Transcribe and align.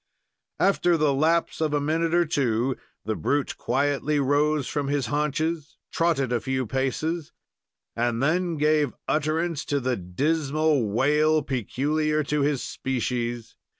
After 0.59 0.97
the 0.97 1.13
lapse 1.13 1.61
of 1.61 1.75
a 1.75 1.79
minute 1.79 2.15
or 2.15 2.25
two, 2.25 2.75
the 3.05 3.15
brute 3.15 3.55
quietly 3.59 4.19
rose 4.19 4.67
from 4.67 4.87
his 4.87 5.05
haunches, 5.05 5.77
trotted 5.91 6.33
a 6.33 6.39
few 6.41 6.65
paces, 6.65 7.31
and 7.95 8.17
then 8.23 8.57
gave 8.57 8.95
utterance 9.07 9.63
to 9.65 9.79
the 9.79 9.95
dismal 9.95 10.89
wail 10.89 11.43
peculiar 11.43 12.23
to 12.23 12.41
his 12.41 12.63
species. 12.63 13.55